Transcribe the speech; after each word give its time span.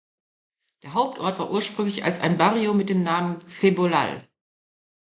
Der 0.81 0.95
Hauptort 0.95 1.37
war 1.37 1.51
ursprünglich 1.51 2.03
als 2.03 2.21
ein 2.21 2.35
Barrio 2.39 2.73
mit 2.73 2.89
dem 2.89 3.03
Namen 3.03 3.47
"Cebollal". 3.47 4.27